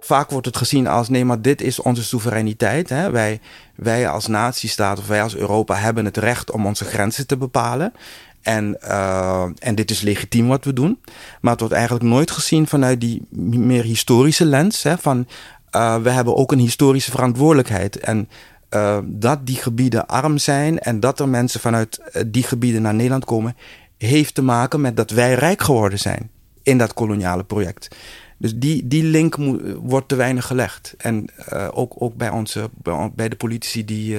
Vaak 0.00 0.30
wordt 0.30 0.46
het 0.46 0.56
gezien 0.56 0.86
als 0.86 1.08
nee, 1.08 1.24
maar 1.24 1.42
dit 1.42 1.62
is 1.62 1.80
onze 1.80 2.04
soevereiniteit. 2.04 2.88
Hè? 2.88 3.10
Wij, 3.10 3.40
wij 3.74 4.08
als 4.08 4.26
natiestaat 4.26 4.98
of 4.98 5.06
wij 5.06 5.22
als 5.22 5.36
Europa 5.36 5.74
hebben 5.74 6.04
het 6.04 6.16
recht 6.16 6.50
om 6.50 6.66
onze 6.66 6.84
grenzen 6.84 7.26
te 7.26 7.36
bepalen. 7.36 7.92
En, 8.42 8.78
uh, 8.84 9.46
en 9.58 9.74
dit 9.74 9.90
is 9.90 10.00
legitiem 10.00 10.48
wat 10.48 10.64
we 10.64 10.72
doen. 10.72 11.00
Maar 11.40 11.50
het 11.50 11.60
wordt 11.60 11.74
eigenlijk 11.74 12.04
nooit 12.04 12.30
gezien 12.30 12.66
vanuit 12.66 13.00
die 13.00 13.22
meer 13.30 13.84
historische 13.84 14.44
lens. 14.44 14.82
Hè? 14.82 14.98
Van 14.98 15.26
uh, 15.76 15.96
we 15.96 16.10
hebben 16.10 16.36
ook 16.36 16.52
een 16.52 16.58
historische 16.58 17.10
verantwoordelijkheid. 17.10 17.98
En 17.98 18.28
uh, 18.70 18.98
dat 19.04 19.46
die 19.46 19.56
gebieden 19.56 20.06
arm 20.06 20.38
zijn 20.38 20.78
en 20.78 21.00
dat 21.00 21.20
er 21.20 21.28
mensen 21.28 21.60
vanuit 21.60 22.00
die 22.26 22.42
gebieden 22.42 22.82
naar 22.82 22.94
Nederland 22.94 23.24
komen, 23.24 23.56
heeft 23.98 24.34
te 24.34 24.42
maken 24.42 24.80
met 24.80 24.96
dat 24.96 25.10
wij 25.10 25.34
rijk 25.34 25.62
geworden 25.62 25.98
zijn 25.98 26.30
in 26.62 26.78
dat 26.78 26.94
koloniale 26.94 27.44
project. 27.44 27.96
Dus 28.38 28.56
die, 28.56 28.86
die 28.86 29.02
link 29.02 29.36
wordt 29.82 30.08
te 30.08 30.14
weinig 30.14 30.46
gelegd. 30.46 30.94
En 30.98 31.28
ook, 31.72 31.94
ook 31.98 32.14
bij, 32.14 32.30
onze, 32.30 32.70
bij 33.14 33.28
de 33.28 33.36
politici 33.36 33.84
die, 33.84 34.18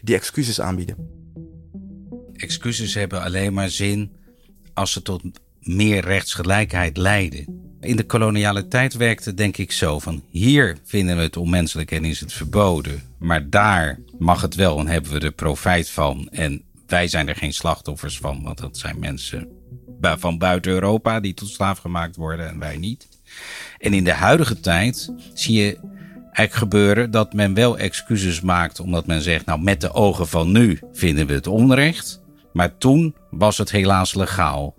die 0.00 0.14
excuses 0.14 0.60
aanbieden. 0.60 0.96
Excuses 2.32 2.94
hebben 2.94 3.22
alleen 3.22 3.52
maar 3.52 3.68
zin 3.68 4.10
als 4.74 4.92
ze 4.92 5.02
tot 5.02 5.22
meer 5.62 6.04
rechtsgelijkheid 6.04 6.96
leiden. 6.96 7.60
In 7.80 7.96
de 7.96 8.06
koloniale 8.06 8.68
tijd 8.68 8.94
werkte 8.94 9.34
denk 9.34 9.56
ik 9.56 9.72
zo 9.72 9.98
van 9.98 10.22
hier 10.30 10.76
vinden 10.84 11.16
we 11.16 11.22
het 11.22 11.36
onmenselijk 11.36 11.90
en 11.90 12.04
is 12.04 12.20
het 12.20 12.32
verboden. 12.32 13.02
Maar 13.18 13.50
daar 13.50 13.98
mag 14.18 14.40
het 14.40 14.54
wel 14.54 14.78
en 14.78 14.86
hebben 14.86 15.12
we 15.12 15.18
er 15.18 15.32
profijt 15.32 15.90
van. 15.90 16.28
En 16.30 16.62
wij 16.86 17.08
zijn 17.08 17.28
er 17.28 17.36
geen 17.36 17.52
slachtoffers 17.52 18.18
van, 18.18 18.42
want 18.42 18.58
dat 18.58 18.78
zijn 18.78 18.98
mensen 18.98 19.48
van 20.00 20.38
buiten 20.38 20.72
Europa 20.72 21.20
die 21.20 21.34
tot 21.34 21.48
slaaf 21.48 21.78
gemaakt 21.78 22.16
worden 22.16 22.48
en 22.48 22.58
wij 22.58 22.76
niet. 22.76 23.08
En 23.78 23.94
in 23.94 24.04
de 24.04 24.12
huidige 24.12 24.60
tijd 24.60 25.12
zie 25.34 25.54
je 25.54 25.78
eigenlijk 26.22 26.52
gebeuren 26.52 27.10
dat 27.10 27.32
men 27.32 27.54
wel 27.54 27.78
excuses 27.78 28.40
maakt 28.40 28.80
omdat 28.80 29.06
men 29.06 29.22
zegt, 29.22 29.46
nou 29.46 29.60
met 29.60 29.80
de 29.80 29.92
ogen 29.92 30.28
van 30.28 30.52
nu 30.52 30.78
vinden 30.92 31.26
we 31.26 31.32
het 31.32 31.46
onrecht. 31.46 32.20
Maar 32.52 32.78
toen 32.78 33.14
was 33.30 33.58
het 33.58 33.70
helaas 33.70 34.14
legaal. 34.14 34.74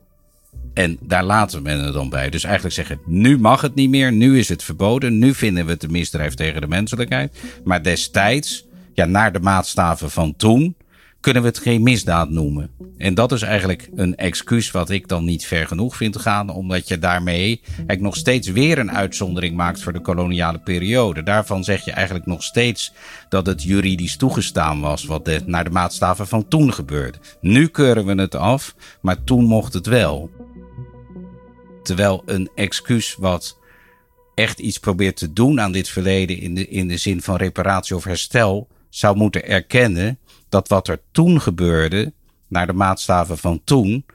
En 0.73 0.97
daar 1.01 1.23
laten 1.23 1.63
we 1.63 1.69
er 1.69 1.93
dan 1.93 2.09
bij. 2.09 2.29
Dus 2.29 2.43
eigenlijk 2.43 2.75
zeggen, 2.75 2.99
nu 3.05 3.39
mag 3.39 3.61
het 3.61 3.75
niet 3.75 3.89
meer, 3.89 4.11
nu 4.11 4.39
is 4.39 4.49
het 4.49 4.63
verboden, 4.63 5.19
nu 5.19 5.33
vinden 5.33 5.65
we 5.65 5.71
het 5.71 5.83
een 5.83 5.91
misdrijf 5.91 6.33
tegen 6.33 6.61
de 6.61 6.67
menselijkheid. 6.67 7.39
Maar 7.63 7.83
destijds, 7.83 8.65
ja, 8.93 9.05
naar 9.05 9.33
de 9.33 9.39
maatstaven 9.39 10.11
van 10.11 10.35
toen, 10.35 10.75
kunnen 11.23 11.41
we 11.41 11.47
het 11.47 11.57
geen 11.57 11.83
misdaad 11.83 12.29
noemen. 12.29 12.69
En 12.97 13.13
dat 13.13 13.31
is 13.31 13.41
eigenlijk 13.41 13.89
een 13.95 14.15
excuus 14.15 14.71
wat 14.71 14.89
ik 14.89 15.07
dan 15.07 15.23
niet 15.23 15.45
ver 15.45 15.67
genoeg 15.67 15.95
vind 15.95 16.17
gaan, 16.17 16.49
omdat 16.49 16.87
je 16.87 16.99
daarmee 16.99 17.61
eigenlijk 17.67 18.01
nog 18.01 18.15
steeds 18.15 18.47
weer 18.47 18.79
een 18.79 18.91
uitzondering 18.91 19.55
maakt 19.55 19.81
voor 19.83 19.93
de 19.93 20.01
koloniale 20.01 20.59
periode. 20.59 21.23
Daarvan 21.23 21.63
zeg 21.63 21.85
je 21.85 21.91
eigenlijk 21.91 22.25
nog 22.25 22.43
steeds 22.43 22.93
dat 23.29 23.45
het 23.45 23.63
juridisch 23.63 24.17
toegestaan 24.17 24.79
was 24.79 25.05
wat 25.05 25.25
de, 25.25 25.41
naar 25.45 25.63
de 25.63 25.69
maatstaven 25.69 26.27
van 26.27 26.47
toen 26.47 26.73
gebeurde. 26.73 27.17
Nu 27.41 27.67
keuren 27.67 28.05
we 28.05 28.21
het 28.21 28.35
af, 28.35 28.75
maar 29.01 29.23
toen 29.23 29.43
mocht 29.43 29.73
het 29.73 29.85
wel. 29.85 30.29
Terwijl 31.83 32.23
een 32.25 32.49
excuus 32.55 33.15
wat 33.15 33.57
echt 34.35 34.59
iets 34.59 34.77
probeert 34.77 35.15
te 35.15 35.33
doen 35.33 35.61
aan 35.61 35.71
dit 35.71 35.89
verleden 35.89 36.37
in 36.37 36.55
de, 36.55 36.67
in 36.67 36.87
de 36.87 36.97
zin 36.97 37.21
van 37.21 37.35
reparatie 37.35 37.95
of 37.95 38.03
herstel, 38.03 38.67
zou 38.89 39.17
moeten 39.17 39.47
erkennen 39.47 40.19
dat 40.49 40.67
wat 40.67 40.87
er 40.87 41.01
toen 41.11 41.41
gebeurde, 41.41 42.13
naar 42.47 42.67
de 42.67 42.73
maatstaven 42.73 43.37
van 43.37 43.61
toen, 43.63 44.05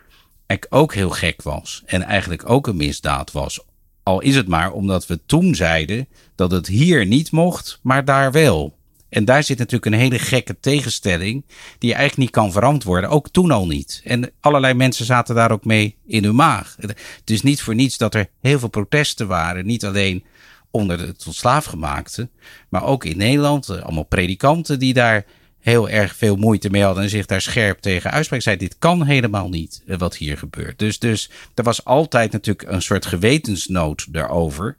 ook 0.68 0.94
heel 0.94 1.10
gek 1.10 1.42
was. 1.42 1.82
En 1.86 2.02
eigenlijk 2.02 2.50
ook 2.50 2.66
een 2.66 2.76
misdaad 2.76 3.32
was. 3.32 3.60
Al 4.02 4.20
is 4.20 4.36
het 4.36 4.48
maar 4.48 4.72
omdat 4.72 5.06
we 5.06 5.20
toen 5.26 5.54
zeiden 5.54 6.08
dat 6.34 6.50
het 6.50 6.66
hier 6.66 7.06
niet 7.06 7.30
mocht, 7.30 7.78
maar 7.82 8.04
daar 8.04 8.32
wel. 8.32 8.77
En 9.08 9.24
daar 9.24 9.42
zit 9.42 9.58
natuurlijk 9.58 9.92
een 9.92 10.00
hele 10.00 10.18
gekke 10.18 10.60
tegenstelling, 10.60 11.44
die 11.78 11.88
je 11.88 11.94
eigenlijk 11.94 12.16
niet 12.16 12.30
kan 12.30 12.52
verantwoorden. 12.52 13.10
Ook 13.10 13.28
toen 13.28 13.50
al 13.50 13.66
niet. 13.66 14.00
En 14.04 14.30
allerlei 14.40 14.74
mensen 14.74 15.04
zaten 15.04 15.34
daar 15.34 15.50
ook 15.50 15.64
mee 15.64 15.96
in 16.06 16.24
hun 16.24 16.34
maag. 16.34 16.76
Het 16.78 17.30
is 17.30 17.42
niet 17.42 17.62
voor 17.62 17.74
niets 17.74 17.96
dat 17.96 18.14
er 18.14 18.28
heel 18.40 18.58
veel 18.58 18.68
protesten 18.68 19.26
waren. 19.26 19.66
Niet 19.66 19.84
alleen 19.84 20.24
onder 20.70 20.98
de 20.98 21.12
tot 21.12 21.34
slaafgemaakte, 21.34 22.28
maar 22.68 22.84
ook 22.84 23.04
in 23.04 23.16
Nederland. 23.16 23.68
Eh, 23.68 23.82
allemaal 23.82 24.04
predikanten 24.04 24.78
die 24.78 24.94
daar 24.94 25.24
heel 25.58 25.88
erg 25.88 26.16
veel 26.16 26.36
moeite 26.36 26.70
mee 26.70 26.82
hadden 26.82 27.02
en 27.02 27.10
zich 27.10 27.26
daar 27.26 27.40
scherp 27.40 27.80
tegen 27.80 28.10
uitspreken. 28.10 28.44
Zei, 28.44 28.56
dit 28.56 28.78
kan 28.78 29.04
helemaal 29.04 29.48
niet 29.48 29.82
eh, 29.86 29.98
wat 29.98 30.16
hier 30.16 30.38
gebeurt. 30.38 30.78
Dus, 30.78 30.98
dus 30.98 31.30
er 31.54 31.64
was 31.64 31.84
altijd 31.84 32.32
natuurlijk 32.32 32.70
een 32.70 32.82
soort 32.82 33.06
gewetensnood 33.06 34.06
daarover. 34.12 34.76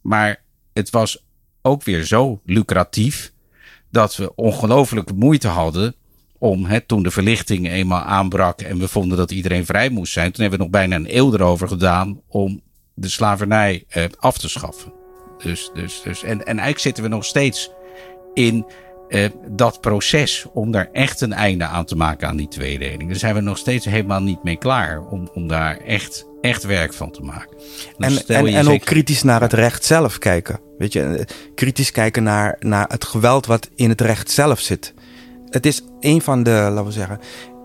Maar 0.00 0.42
het 0.72 0.90
was 0.90 1.24
ook 1.62 1.82
weer 1.82 2.04
zo 2.04 2.40
lucratief 2.44 3.32
dat 3.94 4.16
we 4.16 4.34
ongelooflijk 4.34 5.14
moeite 5.14 5.48
hadden 5.48 5.94
om, 6.38 6.66
toen 6.86 7.02
de 7.02 7.10
verlichting 7.10 7.68
eenmaal 7.68 8.02
aanbrak 8.02 8.60
en 8.60 8.78
we 8.78 8.88
vonden 8.88 9.18
dat 9.18 9.30
iedereen 9.30 9.66
vrij 9.66 9.88
moest 9.88 10.12
zijn, 10.12 10.32
toen 10.32 10.40
hebben 10.40 10.58
we 10.58 10.64
nog 10.64 10.72
bijna 10.72 10.96
een 10.96 11.16
eeuw 11.16 11.32
erover 11.32 11.68
gedaan 11.68 12.20
om 12.28 12.60
de 12.94 13.08
slavernij 13.08 13.84
eh, 13.88 14.04
af 14.18 14.38
te 14.38 14.48
schaffen. 14.48 14.92
Dus, 15.38 15.70
dus, 15.74 16.00
dus, 16.02 16.22
en, 16.22 16.38
en 16.38 16.46
eigenlijk 16.46 16.78
zitten 16.78 17.02
we 17.02 17.08
nog 17.08 17.24
steeds 17.24 17.70
in 18.34 18.66
uh, 19.08 19.28
dat 19.48 19.80
proces 19.80 20.46
om 20.52 20.70
daar 20.70 20.88
echt 20.92 21.20
een 21.20 21.32
einde 21.32 21.64
aan 21.64 21.84
te 21.84 21.96
maken 21.96 22.28
aan 22.28 22.36
die 22.36 22.48
tweedeling. 22.48 23.06
Daar 23.06 23.18
zijn 23.18 23.34
we 23.34 23.40
nog 23.40 23.58
steeds 23.58 23.84
helemaal 23.84 24.22
niet 24.22 24.42
mee 24.42 24.56
klaar 24.56 25.06
om, 25.06 25.28
om 25.34 25.48
daar 25.48 25.76
echt, 25.76 26.26
echt 26.44 26.62
werk 26.62 26.92
van 26.92 27.10
te 27.10 27.22
maken. 27.22 27.56
En, 27.98 28.26
en, 28.26 28.46
en 28.46 28.68
ook 28.68 28.80
kritisch 28.80 29.22
naar 29.22 29.40
het 29.40 29.52
recht 29.52 29.84
zelf 29.84 30.18
kijken. 30.18 30.60
Weet 30.78 30.92
je, 30.92 31.02
eh, 31.02 31.24
kritisch 31.54 31.90
kijken 31.90 32.22
naar, 32.22 32.56
naar 32.60 32.88
het 32.88 33.04
geweld 33.04 33.46
wat 33.46 33.68
in 33.74 33.88
het 33.88 34.00
recht 34.00 34.30
zelf 34.30 34.60
zit. 34.60 34.94
Het 35.48 35.66
is 35.66 35.82
een 36.00 36.22
van 36.22 36.42
de, 36.42 36.50
laten 36.50 36.84
we 36.84 36.92
zeggen, 36.92 37.18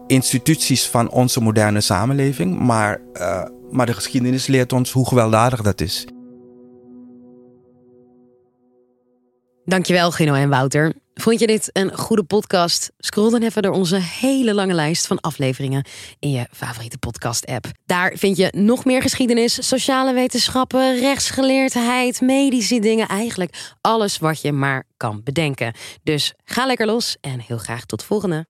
instituties 0.07 0.87
van 0.87 1.09
onze 1.09 1.41
moderne 1.41 1.81
samenleving. 1.81 2.59
Maar, 2.59 3.01
uh, 3.13 3.43
maar 3.71 3.85
de 3.85 3.93
geschiedenis 3.93 4.47
leert 4.47 4.73
ons 4.73 4.91
hoe 4.91 5.07
gewelddadig 5.07 5.61
dat 5.61 5.81
is. 5.81 6.05
Dankjewel, 9.65 10.11
Gino 10.11 10.33
en 10.33 10.49
Wouter. 10.49 10.93
Vond 11.13 11.39
je 11.39 11.47
dit 11.47 11.69
een 11.73 11.97
goede 11.97 12.23
podcast? 12.23 12.91
Scroll 12.97 13.31
dan 13.31 13.41
even 13.41 13.61
door 13.61 13.71
onze 13.71 13.95
hele 13.95 14.53
lange 14.53 14.73
lijst 14.73 15.07
van 15.07 15.19
afleveringen 15.19 15.85
in 16.19 16.31
je 16.31 16.47
favoriete 16.51 16.97
podcast-app. 16.97 17.65
Daar 17.85 18.13
vind 18.15 18.37
je 18.37 18.51
nog 18.55 18.85
meer 18.85 19.01
geschiedenis, 19.01 19.67
sociale 19.67 20.13
wetenschappen, 20.13 20.99
rechtsgeleerdheid, 20.99 22.21
medische 22.21 22.79
dingen. 22.79 23.07
Eigenlijk 23.07 23.73
alles 23.81 24.17
wat 24.17 24.41
je 24.41 24.51
maar 24.51 24.83
kan 24.97 25.21
bedenken. 25.23 25.73
Dus 26.03 26.33
ga 26.43 26.65
lekker 26.65 26.85
los 26.85 27.17
en 27.21 27.39
heel 27.39 27.57
graag 27.57 27.85
tot 27.85 28.03
volgende. 28.03 28.45